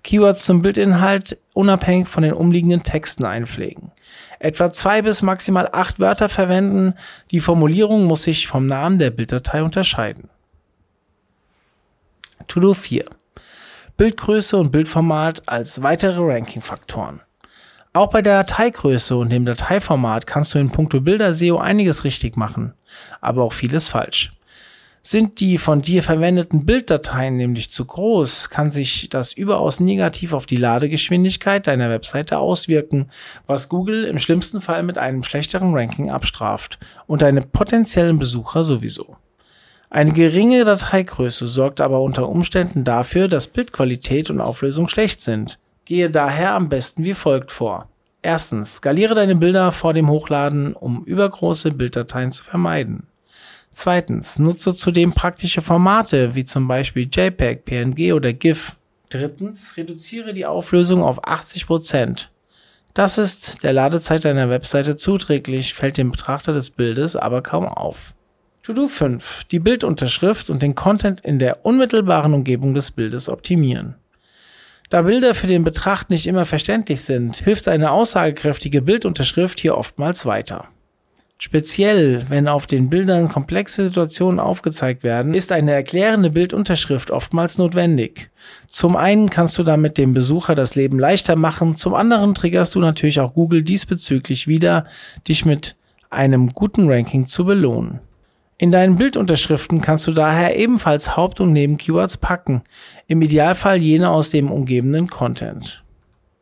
Keywords 0.07 0.45
zum 0.45 0.63
Bildinhalt 0.63 1.37
unabhängig 1.53 2.07
von 2.07 2.23
den 2.23 2.33
umliegenden 2.33 2.85
Texten 2.85 3.25
einpflegen. 3.25 3.91
Etwa 4.39 4.73
zwei 4.73 5.03
bis 5.03 5.23
maximal 5.23 5.69
acht 5.73 5.99
Wörter 5.99 6.29
verwenden. 6.29 6.95
Die 7.33 7.41
Formulierung 7.41 8.05
muss 8.05 8.23
sich 8.23 8.47
vom 8.47 8.67
Namen 8.67 9.01
der 9.01 9.11
Bilddatei 9.11 9.65
unterscheiden. 9.65 10.31
To-Do 12.47 12.73
4. 12.73 13.07
Bildgröße 13.97 14.57
und 14.57 14.71
Bildformat 14.71 15.43
als 15.47 15.83
weitere 15.83 16.21
Ranking-Faktoren. 16.21 17.23
Auch 17.93 18.11
bei 18.11 18.23
der 18.23 18.45
Dateigröße 18.45 19.17
und 19.17 19.31
dem 19.31 19.45
Dateiformat 19.45 20.25
kannst 20.25 20.55
du 20.55 20.61
in 20.61 20.71
puncto 20.71 21.01
Bilder 21.01 21.35
SEO 21.35 21.59
einiges 21.59 22.05
richtig 22.05 22.37
machen, 22.37 22.75
aber 23.21 23.43
auch 23.43 23.53
vieles 23.53 23.89
falsch. 23.89 24.36
Sind 25.09 25.39
die 25.39 25.57
von 25.57 25.83
dir 25.83 26.03
verwendeten 26.03 26.67
Bilddateien 26.67 27.37
nämlich 27.37 27.71
zu 27.71 27.85
groß, 27.85 28.51
kann 28.51 28.73
sich 28.73 29.09
das 29.09 29.33
überaus 29.33 29.79
negativ 29.79 30.33
auf 30.33 30.47
die 30.47 30.57
Ladegeschwindigkeit 30.57 31.69
deiner 31.69 31.91
Webseite 31.91 32.41
auswirken, 32.41 33.13
was 33.47 33.69
Google 33.69 34.03
im 34.03 34.19
schlimmsten 34.19 34.61
Fall 34.61 34.83
mit 34.83 34.99
einem 34.99 35.23
schlechteren 35.23 35.73
Ranking 35.75 36.11
abstraft 36.11 36.81
und 37.07 37.23
deine 37.23 37.43
potenziellen 37.43 38.19
Besucher 38.19 38.65
sowieso. 38.65 39.15
Eine 39.91 40.11
geringe 40.11 40.65
Dateigröße 40.65 41.47
sorgt 41.47 41.81
aber 41.81 42.01
unter 42.01 42.29
Umständen 42.29 42.83
dafür, 42.83 43.29
dass 43.29 43.47
Bildqualität 43.47 44.29
und 44.29 44.41
Auflösung 44.41 44.89
schlecht 44.89 45.23
sind. 45.23 45.61
Gehe 45.85 46.11
daher 46.11 46.55
am 46.55 46.69
besten 46.69 47.05
wie 47.05 47.15
folgt 47.15 47.53
vor. 47.53 47.89
Erstens, 48.23 48.79
skaliere 48.79 49.15
deine 49.15 49.37
Bilder 49.37 49.71
vor 49.71 49.95
dem 49.95 50.11
Hochladen, 50.11 50.73
um 50.73 51.05
übergroße 51.05 51.71
Bilddateien 51.71 52.33
zu 52.33 52.43
vermeiden. 52.43 53.07
Zweitens, 53.77 54.39
nutze 54.39 54.75
zudem 54.75 55.13
praktische 55.13 55.61
Formate 55.61 56.35
wie 56.35 56.47
zum 56.47 56.67
Beispiel 56.67 57.07
JPEG, 57.13 57.67
PNG 57.67 58.15
oder 58.15 58.33
GIF. 58.33 58.75
Drittens, 59.11 59.77
reduziere 59.77 60.33
die 60.33 60.47
Auflösung 60.47 61.03
auf 61.03 61.23
80%. 61.23 62.29
Das 62.95 63.19
ist 63.19 63.63
der 63.65 63.75
Ladezeit 63.75 64.25
deiner 64.25 64.49
Webseite 64.49 64.97
zuträglich, 64.97 65.75
fällt 65.75 65.99
dem 65.99 66.11
Betrachter 66.11 66.55
des 66.55 66.71
Bildes 66.71 67.17
aber 67.17 67.43
kaum 67.43 67.67
auf. 67.67 68.15
To-Do 68.63 68.89
5. 68.89 69.45
Die 69.45 69.59
Bildunterschrift 69.59 70.49
und 70.49 70.63
den 70.63 70.75
Content 70.75 71.21
in 71.21 71.39
der 71.39 71.67
unmittelbaren 71.67 72.33
Umgebung 72.33 72.73
des 72.73 72.93
Bildes 72.93 73.29
optimieren. 73.29 73.97
Da 74.89 75.03
Bilder 75.03 75.35
für 75.35 75.49
den 75.49 75.65
Betracht 75.65 76.09
nicht 76.09 76.27
immer 76.27 76.47
verständlich 76.47 77.03
sind, 77.03 77.37
hilft 77.37 77.69
eine 77.69 77.91
aussagekräftige 77.91 78.81
Bildunterschrift 78.81 79.61
hier 79.61 79.77
oftmals 79.77 80.25
weiter. 80.25 80.71
Speziell, 81.39 82.25
wenn 82.31 82.49
auf 82.49 82.67
den 82.67 82.89
Bildern 82.89 83.29
komplexe 83.29 83.85
Situationen 83.85 84.41
aufgezeigt 84.41 85.03
werden, 85.03 85.35
ist 85.35 85.53
eine 85.53 85.73
erklärende 85.73 86.31
Bildunterschrift 86.31 87.11
oftmals 87.11 87.59
notwendig. 87.59 88.31
Zum 88.67 88.97
einen 88.97 89.29
kannst 89.29 89.59
du 89.59 89.63
damit 89.63 89.99
dem 89.99 90.15
Besucher 90.15 90.55
das 90.55 90.77
Leben 90.77 90.99
leichter 90.99 91.37
machen, 91.37 91.77
zum 91.77 91.95
anderen 91.95 92.35
triggerst 92.35 92.75
du 92.75 92.81
natürlich 92.81 93.21
auch 93.21 93.35
Google 93.35 93.63
diesbezüglich 93.63 94.49
wieder, 94.49 94.87
dich 95.29 95.45
mit 95.45 95.77
einem 96.09 96.55
guten 96.55 96.91
Ranking 96.91 97.27
zu 97.27 97.45
belohnen. 97.45 98.01
In 98.57 98.73
deinen 98.73 98.97
Bildunterschriften 98.97 99.83
kannst 99.83 100.07
du 100.07 100.13
daher 100.13 100.57
ebenfalls 100.57 101.19
Haupt- 101.19 101.41
und 101.41 101.53
Nebenkeywords 101.53 102.17
packen, 102.17 102.63
im 103.09 103.21
Idealfall 103.21 103.77
jene 103.77 104.09
aus 104.09 104.31
dem 104.31 104.51
umgebenden 104.51 105.09
Content. 105.09 105.85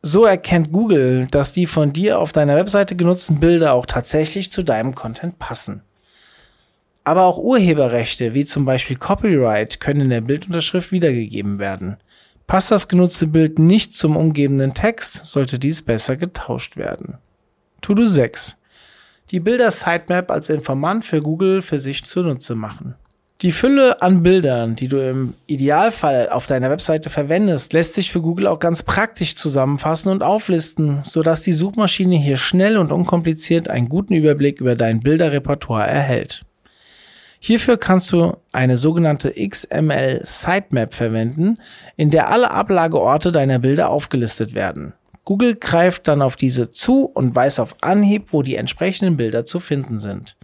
So 0.06 0.26
erkennt 0.26 0.70
Google, 0.70 1.28
dass 1.30 1.54
die 1.54 1.64
von 1.64 1.94
dir 1.94 2.18
auf 2.18 2.32
deiner 2.32 2.56
Webseite 2.56 2.94
genutzten 2.94 3.40
Bilder 3.40 3.72
auch 3.72 3.86
tatsächlich 3.86 4.52
zu 4.52 4.62
deinem 4.62 4.94
Content 4.94 5.38
passen. 5.38 5.82
Aber 7.04 7.22
auch 7.22 7.38
Urheberrechte, 7.38 8.34
wie 8.34 8.44
zum 8.44 8.66
Beispiel 8.66 8.96
Copyright, 8.96 9.80
können 9.80 10.02
in 10.02 10.10
der 10.10 10.20
Bildunterschrift 10.20 10.92
wiedergegeben 10.92 11.58
werden. 11.58 11.96
Passt 12.46 12.70
das 12.70 12.88
genutzte 12.88 13.28
Bild 13.28 13.58
nicht 13.58 13.96
zum 13.96 14.18
umgebenden 14.18 14.74
Text, 14.74 15.24
sollte 15.24 15.58
dies 15.58 15.80
besser 15.80 16.16
getauscht 16.18 16.76
werden. 16.76 17.16
To-Do 17.80 18.04
6 18.04 18.60
die 19.30 19.40
Bilder-Sitemap 19.40 20.30
als 20.30 20.50
Informant 20.50 21.06
für 21.06 21.22
Google 21.22 21.62
für 21.62 21.80
sich 21.80 22.04
zunutze 22.04 22.54
machen. 22.54 22.94
Die 23.44 23.52
Fülle 23.52 24.00
an 24.00 24.22
Bildern, 24.22 24.74
die 24.74 24.88
du 24.88 24.96
im 25.06 25.34
Idealfall 25.44 26.30
auf 26.30 26.46
deiner 26.46 26.70
Webseite 26.70 27.10
verwendest, 27.10 27.74
lässt 27.74 27.92
sich 27.92 28.10
für 28.10 28.22
Google 28.22 28.46
auch 28.46 28.58
ganz 28.58 28.82
praktisch 28.82 29.36
zusammenfassen 29.36 30.10
und 30.10 30.22
auflisten, 30.22 31.02
sodass 31.02 31.42
die 31.42 31.52
Suchmaschine 31.52 32.16
hier 32.16 32.38
schnell 32.38 32.78
und 32.78 32.90
unkompliziert 32.90 33.68
einen 33.68 33.90
guten 33.90 34.14
Überblick 34.14 34.62
über 34.62 34.76
dein 34.76 35.00
Bilderrepertoire 35.00 35.86
erhält. 35.86 36.46
Hierfür 37.38 37.76
kannst 37.76 38.10
du 38.12 38.34
eine 38.52 38.78
sogenannte 38.78 39.34
XML 39.34 40.20
Sitemap 40.22 40.94
verwenden, 40.94 41.58
in 41.98 42.10
der 42.10 42.30
alle 42.30 42.50
Ablageorte 42.50 43.30
deiner 43.30 43.58
Bilder 43.58 43.90
aufgelistet 43.90 44.54
werden. 44.54 44.94
Google 45.26 45.54
greift 45.56 46.08
dann 46.08 46.22
auf 46.22 46.36
diese 46.36 46.70
zu 46.70 47.04
und 47.04 47.34
weiß 47.34 47.60
auf 47.60 47.74
Anhieb, 47.82 48.32
wo 48.32 48.40
die 48.40 48.56
entsprechenden 48.56 49.18
Bilder 49.18 49.44
zu 49.44 49.60
finden 49.60 49.98
sind. 49.98 50.34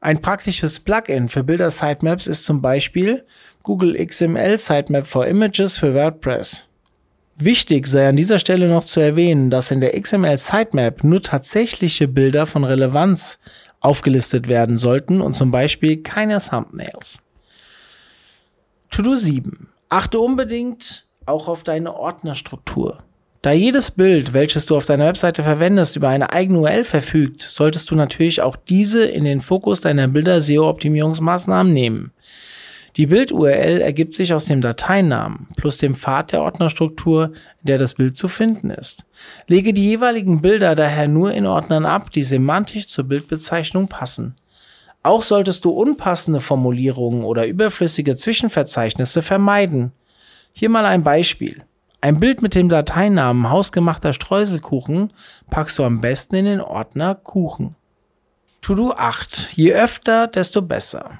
Ein 0.00 0.20
praktisches 0.20 0.80
Plugin 0.80 1.28
für 1.28 1.42
Bilder-Sitemaps 1.42 2.26
ist 2.26 2.44
zum 2.44 2.60
Beispiel 2.60 3.24
Google 3.62 3.96
XML 4.04 4.58
Sitemap 4.58 5.06
for 5.06 5.26
Images 5.26 5.78
für 5.78 5.94
WordPress. 5.94 6.66
Wichtig 7.36 7.86
sei 7.86 8.08
an 8.08 8.16
dieser 8.16 8.38
Stelle 8.38 8.68
noch 8.68 8.84
zu 8.84 9.00
erwähnen, 9.00 9.50
dass 9.50 9.70
in 9.70 9.80
der 9.80 10.00
XML 10.00 10.38
Sitemap 10.38 11.04
nur 11.04 11.22
tatsächliche 11.22 12.08
Bilder 12.08 12.46
von 12.46 12.64
Relevanz 12.64 13.40
aufgelistet 13.80 14.48
werden 14.48 14.76
sollten 14.76 15.20
und 15.20 15.34
zum 15.34 15.50
Beispiel 15.50 16.02
keine 16.02 16.40
Thumbnails. 16.40 17.20
To-Do 18.90 19.16
7. 19.16 19.68
Achte 19.88 20.18
unbedingt 20.18 21.06
auch 21.26 21.48
auf 21.48 21.62
deine 21.62 21.94
Ordnerstruktur. 21.94 23.02
Da 23.46 23.52
jedes 23.52 23.92
Bild, 23.92 24.32
welches 24.32 24.66
du 24.66 24.76
auf 24.76 24.86
deiner 24.86 25.06
Webseite 25.06 25.44
verwendest, 25.44 25.94
über 25.94 26.08
eine 26.08 26.32
eigene 26.32 26.58
URL 26.58 26.82
verfügt, 26.82 27.42
solltest 27.42 27.88
du 27.88 27.94
natürlich 27.94 28.42
auch 28.42 28.56
diese 28.56 29.04
in 29.04 29.22
den 29.22 29.40
Fokus 29.40 29.80
deiner 29.80 30.08
Bilder-SEO-Optimierungsmaßnahmen 30.08 31.72
nehmen. 31.72 32.10
Die 32.96 33.06
Bild-URL 33.06 33.82
ergibt 33.82 34.16
sich 34.16 34.34
aus 34.34 34.46
dem 34.46 34.62
Dateinamen 34.62 35.46
plus 35.56 35.78
dem 35.78 35.94
Pfad 35.94 36.32
der 36.32 36.42
Ordnerstruktur, 36.42 37.26
in 37.60 37.66
der 37.68 37.78
das 37.78 37.94
Bild 37.94 38.16
zu 38.16 38.26
finden 38.26 38.70
ist. 38.70 39.06
Lege 39.46 39.72
die 39.72 39.90
jeweiligen 39.90 40.42
Bilder 40.42 40.74
daher 40.74 41.06
nur 41.06 41.32
in 41.32 41.46
Ordnern 41.46 41.86
ab, 41.86 42.10
die 42.10 42.24
semantisch 42.24 42.88
zur 42.88 43.04
Bildbezeichnung 43.04 43.86
passen. 43.86 44.34
Auch 45.04 45.22
solltest 45.22 45.64
du 45.64 45.70
unpassende 45.70 46.40
Formulierungen 46.40 47.22
oder 47.22 47.46
überflüssige 47.46 48.16
Zwischenverzeichnisse 48.16 49.22
vermeiden. 49.22 49.92
Hier 50.52 50.68
mal 50.68 50.84
ein 50.84 51.04
Beispiel. 51.04 51.62
Ein 52.00 52.20
Bild 52.20 52.42
mit 52.42 52.54
dem 52.54 52.68
Dateinamen 52.68 53.50
hausgemachter 53.50 54.12
Streuselkuchen 54.12 55.12
packst 55.50 55.78
du 55.78 55.84
am 55.84 56.00
besten 56.00 56.36
in 56.36 56.44
den 56.44 56.60
Ordner 56.60 57.14
Kuchen. 57.14 57.74
To-Do 58.60 58.92
8. 58.92 59.56
Je 59.56 59.72
öfter, 59.72 60.26
desto 60.26 60.62
besser. 60.62 61.18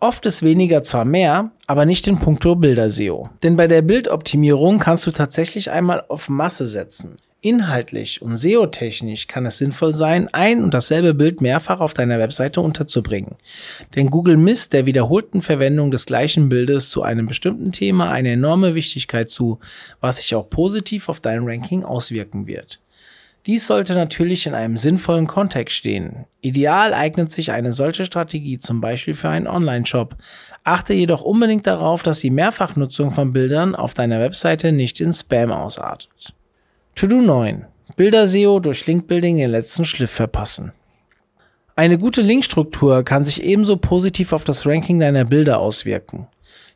Oft 0.00 0.26
ist 0.26 0.42
weniger 0.42 0.82
zwar 0.82 1.04
mehr, 1.04 1.50
aber 1.66 1.84
nicht 1.84 2.06
in 2.06 2.18
puncto 2.18 2.54
Bilder-SEO. 2.54 3.30
Denn 3.42 3.56
bei 3.56 3.66
der 3.66 3.82
Bildoptimierung 3.82 4.78
kannst 4.78 5.06
du 5.06 5.10
tatsächlich 5.10 5.70
einmal 5.70 6.04
auf 6.08 6.28
Masse 6.28 6.66
setzen. 6.66 7.16
Inhaltlich 7.40 8.20
und 8.20 8.36
SEO-technisch 8.36 9.28
kann 9.28 9.46
es 9.46 9.58
sinnvoll 9.58 9.94
sein, 9.94 10.28
ein 10.32 10.64
und 10.64 10.74
dasselbe 10.74 11.14
Bild 11.14 11.40
mehrfach 11.40 11.78
auf 11.78 11.94
deiner 11.94 12.18
Webseite 12.18 12.60
unterzubringen. 12.60 13.36
Denn 13.94 14.10
Google 14.10 14.36
misst 14.36 14.72
der 14.72 14.86
wiederholten 14.86 15.40
Verwendung 15.40 15.92
des 15.92 16.06
gleichen 16.06 16.48
Bildes 16.48 16.90
zu 16.90 17.02
einem 17.02 17.26
bestimmten 17.26 17.70
Thema 17.70 18.10
eine 18.10 18.32
enorme 18.32 18.74
Wichtigkeit 18.74 19.30
zu, 19.30 19.60
was 20.00 20.16
sich 20.16 20.34
auch 20.34 20.50
positiv 20.50 21.08
auf 21.08 21.20
dein 21.20 21.44
Ranking 21.44 21.84
auswirken 21.84 22.48
wird. 22.48 22.80
Dies 23.46 23.68
sollte 23.68 23.94
natürlich 23.94 24.46
in 24.46 24.54
einem 24.54 24.76
sinnvollen 24.76 25.28
Kontext 25.28 25.76
stehen. 25.76 26.26
Ideal 26.40 26.92
eignet 26.92 27.30
sich 27.30 27.52
eine 27.52 27.72
solche 27.72 28.04
Strategie 28.04 28.58
zum 28.58 28.80
Beispiel 28.80 29.14
für 29.14 29.28
einen 29.28 29.46
Online-Shop. 29.46 30.16
Achte 30.64 30.92
jedoch 30.92 31.22
unbedingt 31.22 31.68
darauf, 31.68 32.02
dass 32.02 32.18
die 32.18 32.30
Mehrfachnutzung 32.30 33.12
von 33.12 33.32
Bildern 33.32 33.76
auf 33.76 33.94
deiner 33.94 34.18
Webseite 34.18 34.72
nicht 34.72 35.00
in 35.00 35.12
Spam 35.12 35.52
ausartet. 35.52 36.34
To-Do 36.98 37.20
9. 37.20 37.64
Bilder-SEO 37.94 38.58
durch 38.58 38.84
Linkbuilding 38.88 39.36
den 39.36 39.52
letzten 39.52 39.84
Schliff 39.84 40.10
verpassen. 40.10 40.72
Eine 41.76 41.96
gute 41.96 42.22
Linkstruktur 42.22 43.04
kann 43.04 43.24
sich 43.24 43.40
ebenso 43.44 43.76
positiv 43.76 44.32
auf 44.32 44.42
das 44.42 44.66
Ranking 44.66 44.98
deiner 44.98 45.24
Bilder 45.24 45.60
auswirken. 45.60 46.26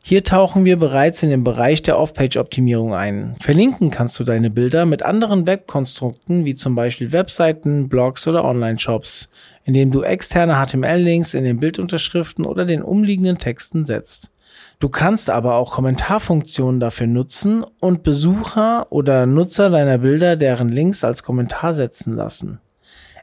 Hier 0.01 0.23
tauchen 0.23 0.63
wir 0.63 0.77
bereits 0.77 1.23
in 1.23 1.29
den 1.29 1.43
Bereich 1.43 1.81
der 1.81 1.99
Off-Page-Optimierung 1.99 2.93
ein. 2.93 3.35
Verlinken 3.41 3.91
kannst 3.91 4.17
du 4.17 4.23
deine 4.23 4.49
Bilder 4.49 4.85
mit 4.85 5.03
anderen 5.03 5.45
Webkonstrukten 5.45 6.45
wie 6.45 6.55
zum 6.55 6.73
Beispiel 6.73 7.11
Webseiten, 7.11 7.89
Blogs 7.89 8.25
oder 8.25 8.45
Online-Shops, 8.45 9.29
indem 9.65 9.91
du 9.91 10.03
externe 10.03 10.55
HTML-Links 10.55 11.33
in 11.33 11.43
den 11.43 11.59
Bildunterschriften 11.59 12.45
oder 12.45 12.63
den 12.63 12.81
umliegenden 12.81 13.39
Texten 13.39 13.83
setzt. 13.83 14.29
Du 14.83 14.89
kannst 14.89 15.29
aber 15.29 15.55
auch 15.55 15.71
Kommentarfunktionen 15.71 16.81
dafür 16.81 17.07
nutzen 17.07 17.63
und 17.79 18.03
Besucher 18.03 18.87
oder 18.89 19.25
Nutzer 19.25 19.69
deiner 19.69 19.99
Bilder 19.99 20.35
deren 20.35 20.67
Links 20.67 21.05
als 21.05 21.23
Kommentar 21.23 21.73
setzen 21.73 22.17
lassen. 22.17 22.59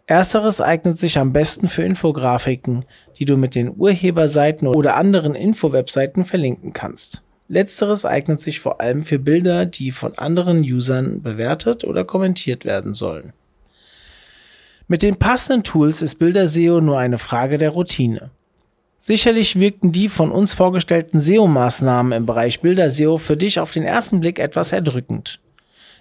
Ersteres 0.07 0.63
eignet 0.63 0.97
sich 0.97 1.19
am 1.19 1.35
besten 1.35 1.69
für 1.69 1.83
Infografiken, 1.83 2.87
die 3.19 3.27
du 3.27 3.37
mit 3.37 3.55
den 3.55 3.75
Urheberseiten 3.77 4.69
oder 4.69 4.97
anderen 4.97 5.35
Info-Webseiten 5.35 6.25
verlinken 6.25 6.73
kannst. 6.73 7.23
Letzteres 7.47 8.07
eignet 8.07 8.41
sich 8.41 8.59
vor 8.59 8.81
allem 8.81 9.03
für 9.03 9.19
Bilder, 9.19 9.67
die 9.67 9.91
von 9.91 10.17
anderen 10.17 10.61
Usern 10.61 11.21
bewertet 11.21 11.85
oder 11.85 12.07
kommentiert 12.07 12.65
werden 12.65 12.95
sollen. 12.95 13.35
Mit 14.89 15.03
den 15.03 15.17
passenden 15.17 15.63
Tools 15.63 16.01
ist 16.01 16.15
Bilder-SEO 16.15 16.81
nur 16.81 16.99
eine 16.99 17.19
Frage 17.19 17.59
der 17.59 17.69
Routine. 17.69 18.31
Sicherlich 19.03 19.59
wirkten 19.59 19.93
die 19.93 20.11
von 20.11 20.31
uns 20.31 20.53
vorgestellten 20.53 21.21
SEO-Maßnahmen 21.21 22.13
im 22.13 22.27
Bereich 22.27 22.61
Bilder-SEO 22.61 23.17
für 23.17 23.39
dich 23.39 23.59
auf 23.59 23.73
den 23.73 23.83
ersten 23.83 24.21
Blick 24.21 24.39
etwas 24.39 24.73
erdrückend. 24.73 25.41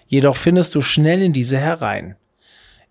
Jedoch 0.06 0.36
findest 0.36 0.74
du 0.74 0.82
schnell 0.82 1.22
in 1.22 1.32
diese 1.32 1.56
herein. 1.56 2.16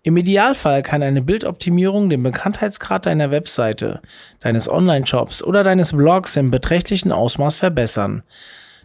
Im 0.02 0.16
Idealfall 0.16 0.82
kann 0.82 1.04
eine 1.04 1.22
Bildoptimierung 1.22 2.10
den 2.10 2.24
Bekanntheitsgrad 2.24 3.06
deiner 3.06 3.30
Webseite, 3.30 4.00
deines 4.40 4.68
Online-Shops 4.68 5.44
oder 5.44 5.62
deines 5.62 5.92
Blogs 5.92 6.36
im 6.36 6.50
beträchtlichen 6.50 7.12
Ausmaß 7.12 7.58
verbessern. 7.58 8.24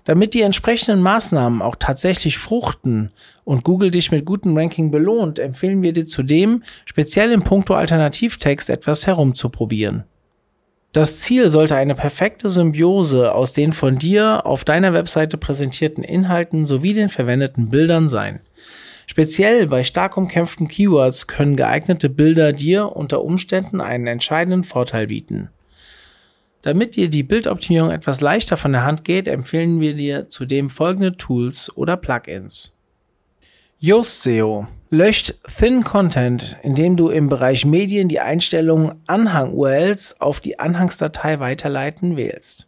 Damit 0.04 0.36
die 0.36 0.44
entsprechenden 0.44 1.02
Maßnahmen 1.02 1.64
auch 1.64 1.76
tatsächlich 1.80 2.38
fruchten 2.38 3.12
und 3.46 3.64
Google 3.64 3.90
dich 3.90 4.12
mit 4.12 4.26
gutem 4.26 4.56
Ranking 4.56 4.92
belohnt, 4.92 5.40
empfehlen 5.40 5.82
wir 5.82 5.92
dir 5.92 6.06
zudem, 6.06 6.62
speziell 6.86 7.32
im 7.32 7.44
Punkto 7.44 7.74
Alternativtext 7.74 8.70
etwas 8.70 9.08
herumzuprobieren. 9.08 10.04
Das 10.96 11.20
Ziel 11.20 11.50
sollte 11.50 11.76
eine 11.76 11.94
perfekte 11.94 12.50
Symbiose 12.50 13.36
aus 13.36 13.52
den 13.52 13.74
von 13.74 13.98
dir 13.98 14.46
auf 14.46 14.64
deiner 14.64 14.94
Webseite 14.94 15.38
präsentierten 15.38 16.06
Inhalten 16.06 16.66
sowie 16.66 16.94
den 16.94 17.10
verwendeten 17.10 17.68
Bildern 17.68 18.08
sein. 18.08 18.40
Speziell 19.06 19.68
bei 19.68 19.84
stark 19.84 20.16
umkämpften 20.16 20.70
Keywords 20.70 21.28
können 21.28 21.58
geeignete 21.58 22.08
Bilder 22.08 22.54
dir 22.54 22.96
unter 22.96 23.26
Umständen 23.26 23.82
einen 23.82 24.08
entscheidenden 24.08 24.64
Vorteil 24.64 25.08
bieten. 25.08 25.50
Damit 26.62 26.96
dir 26.96 27.10
die 27.10 27.24
Bildoptimierung 27.24 27.92
etwas 27.92 28.22
leichter 28.22 28.56
von 28.56 28.72
der 28.72 28.86
Hand 28.86 29.04
geht, 29.04 29.28
empfehlen 29.28 29.82
wir 29.82 29.96
dir 29.96 30.30
zudem 30.30 30.70
folgende 30.70 31.18
Tools 31.18 31.76
oder 31.76 31.98
Plugins. 31.98 32.75
Yoast 33.88 34.24
SEO 34.24 34.66
löscht 34.90 35.36
Thin 35.48 35.84
Content, 35.84 36.58
indem 36.64 36.96
du 36.96 37.10
im 37.10 37.30
Bereich 37.30 37.68
Medien 37.68 38.08
die 38.08 38.20
Einstellung 38.20 38.94
Anhang-URLs 39.06 40.20
auf 40.22 40.40
die 40.40 40.58
Anhangsdatei 40.58 41.40
weiterleiten 41.40 42.18
wählst. 42.18 42.66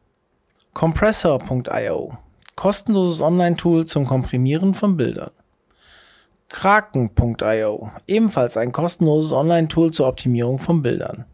Compressor.io 0.76 2.16
kostenloses 2.56 3.22
Online-Tool 3.22 3.88
zum 3.88 4.06
Komprimieren 4.06 4.76
von 4.76 4.96
Bildern. 4.96 5.32
Kraken.io 6.50 7.92
ebenfalls 8.06 8.56
ein 8.56 8.72
kostenloses 8.72 9.32
Online-Tool 9.32 9.90
zur 9.90 10.10
Optimierung 10.10 10.60
von 10.60 10.84
Bildern. 10.84 11.26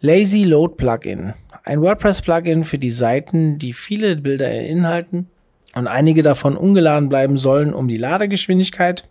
Lazy 0.00 0.44
Load 0.44 0.76
Plugin 0.76 1.34
ein 1.62 1.82
WordPress-Plugin 1.82 2.64
für 2.64 2.78
die 2.78 2.90
Seiten, 2.90 3.58
die 3.58 3.74
viele 3.74 4.16
Bilder 4.16 4.48
beinhalten 4.48 5.28
und 5.74 5.86
einige 5.86 6.22
davon 6.22 6.56
ungeladen 6.56 7.08
bleiben 7.08 7.36
sollen, 7.36 7.74
um 7.74 7.88
die 7.88 7.96
Ladegeschwindigkeit 7.96 9.08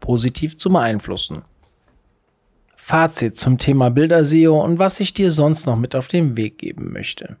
positiv 0.00 0.56
zu 0.56 0.70
beeinflussen. 0.70 1.42
Fazit 2.76 3.36
zum 3.36 3.58
Thema 3.58 3.90
Bilder-SEO 3.90 4.60
und 4.60 4.78
was 4.78 5.00
ich 5.00 5.14
dir 5.14 5.30
sonst 5.30 5.66
noch 5.66 5.76
mit 5.76 5.94
auf 5.94 6.08
den 6.08 6.36
Weg 6.36 6.58
geben 6.58 6.92
möchte. 6.92 7.36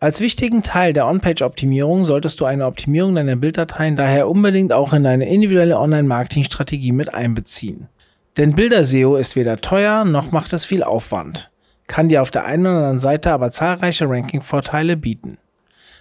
Als 0.00 0.20
wichtigen 0.20 0.62
Teil 0.62 0.92
der 0.92 1.06
On-Page-Optimierung 1.06 2.04
solltest 2.04 2.40
du 2.40 2.44
eine 2.44 2.66
Optimierung 2.66 3.14
deiner 3.14 3.36
Bilddateien 3.36 3.96
daher 3.96 4.28
unbedingt 4.28 4.72
auch 4.72 4.92
in 4.92 5.04
deine 5.04 5.28
individuelle 5.28 5.78
Online-Marketing-Strategie 5.78 6.92
mit 6.92 7.14
einbeziehen. 7.14 7.88
Denn 8.36 8.54
Bilder-SEO 8.54 9.16
ist 9.16 9.34
weder 9.34 9.60
teuer 9.60 10.04
noch 10.04 10.30
macht 10.30 10.52
es 10.52 10.66
viel 10.66 10.82
Aufwand 10.82 11.50
kann 11.88 12.08
dir 12.08 12.22
auf 12.22 12.30
der 12.30 12.44
einen 12.44 12.66
oder 12.66 12.76
anderen 12.76 12.98
Seite 13.00 13.32
aber 13.32 13.50
zahlreiche 13.50 14.08
Ranking-Vorteile 14.08 14.96
bieten. 14.96 15.38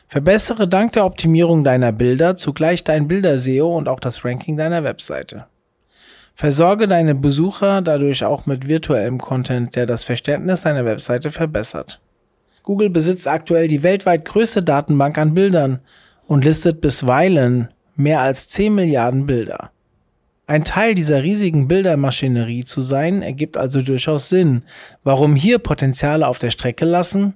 Verbessere 0.10 0.70
dank 0.70 0.94
der 0.94 1.06
Optimierung 1.06 1.66
deiner 1.66 1.92
Bilder 1.92 2.38
zugleich 2.38 2.86
dein 2.86 3.10
Bilder-SEO 3.10 3.76
und 3.76 3.90
auch 3.90 4.00
das 4.00 4.24
Ranking 4.24 4.56
deiner 4.56 4.86
Webseite. 4.86 5.48
Versorge 6.34 6.88
deine 6.88 7.14
Besucher 7.14 7.82
dadurch 7.82 8.24
auch 8.24 8.46
mit 8.46 8.70
virtuellem 8.70 9.18
Content, 9.18 9.76
der 9.76 9.86
das 9.86 10.06
Verständnis 10.06 10.62
deiner 10.62 10.86
Webseite 10.86 11.32
verbessert. 11.32 12.00
Google 12.64 12.90
besitzt 12.90 13.28
aktuell 13.28 13.68
die 13.68 13.84
weltweit 13.84 14.24
größte 14.24 14.64
Datenbank 14.64 15.18
an 15.18 15.34
Bildern 15.34 15.80
und 16.26 16.46
listet 16.46 16.80
bisweilen 16.80 17.70
mehr 17.96 18.22
als 18.22 18.48
10 18.48 18.76
Milliarden 18.76 19.26
Bilder. 19.26 19.72
Ein 20.46 20.64
Teil 20.64 20.96
dieser 20.96 21.24
riesigen 21.24 21.68
Bildermaschinerie 21.68 22.64
zu 22.64 22.80
sein, 22.80 23.22
ergibt 23.22 23.58
also 23.58 23.82
durchaus 23.82 24.30
Sinn. 24.30 24.64
Warum 25.04 25.36
hier 25.36 25.60
Potenziale 25.60 26.26
auf 26.26 26.40
der 26.40 26.52
Strecke 26.52 26.86
lassen? 26.86 27.34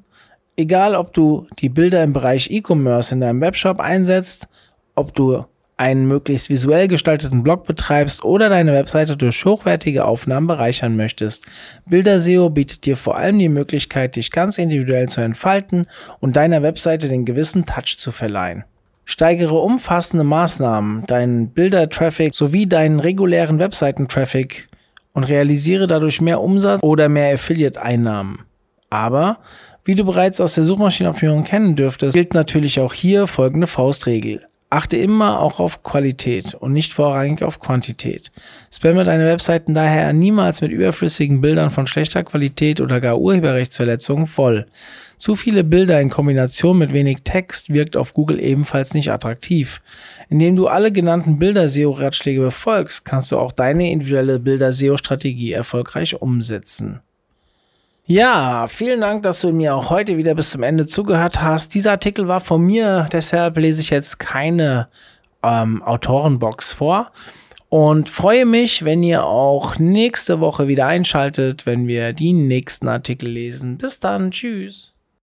Egal, 0.57 0.95
ob 0.95 1.13
du 1.13 1.47
die 1.59 1.69
Bilder 1.69 2.03
im 2.03 2.13
Bereich 2.13 2.51
E-Commerce 2.51 3.13
in 3.13 3.21
deinem 3.21 3.41
Webshop 3.41 3.79
einsetzt, 3.79 4.47
ob 4.95 5.15
du 5.15 5.45
einen 5.81 6.07
möglichst 6.07 6.49
visuell 6.49 6.87
gestalteten 6.87 7.41
Blog 7.41 7.65
betreibst 7.65 8.23
oder 8.23 8.49
deine 8.49 8.71
Webseite 8.71 9.17
durch 9.17 9.43
hochwertige 9.43 10.05
Aufnahmen 10.05 10.45
bereichern 10.45 10.95
möchtest. 10.95 11.47
Bilder-SEO 11.87 12.51
bietet 12.51 12.85
dir 12.85 12.95
vor 12.95 13.17
allem 13.17 13.39
die 13.39 13.49
Möglichkeit, 13.49 14.15
dich 14.15 14.29
ganz 14.29 14.59
individuell 14.59 15.09
zu 15.09 15.21
entfalten 15.21 15.87
und 16.19 16.35
deiner 16.35 16.61
Webseite 16.61 17.07
den 17.07 17.25
gewissen 17.25 17.65
Touch 17.65 17.97
zu 17.97 18.11
verleihen. 18.11 18.63
Steigere 19.05 19.57
umfassende 19.57 20.23
Maßnahmen, 20.23 21.07
deinen 21.07 21.49
Bilder-Traffic 21.49 22.35
sowie 22.35 22.67
deinen 22.67 22.99
regulären 22.99 23.57
Webseiten-Traffic 23.57 24.67
und 25.13 25.23
realisiere 25.23 25.87
dadurch 25.87 26.21
mehr 26.21 26.41
Umsatz 26.41 26.83
oder 26.83 27.09
mehr 27.09 27.33
Affiliate-Einnahmen. 27.33 28.45
Aber, 28.91 29.39
wie 29.85 29.95
du 29.95 30.05
bereits 30.05 30.39
aus 30.39 30.53
der 30.53 30.65
Suchmaschinenoptimierung 30.65 31.43
kennen 31.43 31.75
dürftest, 31.75 32.13
gilt 32.13 32.35
natürlich 32.35 32.79
auch 32.79 32.93
hier 32.93 33.25
folgende 33.25 33.65
Faustregel. 33.65 34.45
Achte 34.69 34.95
immer 34.95 35.39
auch 35.39 35.59
auf 35.59 35.81
Qualität 35.83 36.53
und 36.53 36.71
nicht 36.71 36.93
vorrangig 36.93 37.41
auf 37.41 37.59
Quantität. 37.59 38.31
Spamme 38.73 39.03
deine 39.03 39.25
Webseiten 39.25 39.73
daher 39.73 40.13
niemals 40.13 40.61
mit 40.61 40.71
überflüssigen 40.71 41.41
Bildern 41.41 41.71
von 41.71 41.87
schlechter 41.87 42.23
Qualität 42.23 42.79
oder 42.79 43.01
gar 43.01 43.17
Urheberrechtsverletzungen 43.17 44.27
voll. 44.27 44.67
Zu 45.17 45.35
viele 45.35 45.63
Bilder 45.63 45.99
in 46.01 46.09
Kombination 46.09 46.77
mit 46.77 46.93
wenig 46.93 47.19
Text 47.23 47.71
wirkt 47.71 47.95
auf 47.95 48.13
Google 48.13 48.39
ebenfalls 48.39 48.93
nicht 48.93 49.11
attraktiv. 49.11 49.81
Indem 50.29 50.55
du 50.55 50.67
alle 50.67 50.91
genannten 50.91 51.37
Bilder-SEO-Ratschläge 51.37 52.41
befolgst, 52.41 53.05
kannst 53.05 53.31
du 53.31 53.37
auch 53.37 53.51
deine 53.51 53.91
individuelle 53.91 54.39
Bilder-SEO-Strategie 54.39 55.51
erfolgreich 55.51 56.21
umsetzen. 56.21 57.01
Ja, 58.05 58.67
vielen 58.67 59.01
Dank, 59.01 59.23
dass 59.23 59.41
du 59.41 59.51
mir 59.53 59.75
auch 59.75 59.89
heute 59.89 60.17
wieder 60.17 60.35
bis 60.35 60.49
zum 60.49 60.63
Ende 60.63 60.85
zugehört 60.85 61.41
hast. 61.41 61.73
Dieser 61.75 61.91
Artikel 61.91 62.27
war 62.27 62.41
von 62.41 62.61
mir, 62.61 63.07
deshalb 63.11 63.57
lese 63.57 63.81
ich 63.81 63.89
jetzt 63.89 64.19
keine 64.19 64.87
ähm, 65.43 65.81
Autorenbox 65.83 66.73
vor. 66.73 67.11
Und 67.69 68.09
freue 68.09 68.45
mich, 68.45 68.83
wenn 68.83 69.01
ihr 69.01 69.23
auch 69.23 69.79
nächste 69.79 70.41
Woche 70.41 70.67
wieder 70.67 70.87
einschaltet, 70.87 71.65
wenn 71.65 71.87
wir 71.87 72.11
die 72.11 72.33
nächsten 72.33 72.89
Artikel 72.89 73.29
lesen. 73.29 73.77
Bis 73.77 74.01
dann, 74.01 74.31
tschüss. 74.31 74.90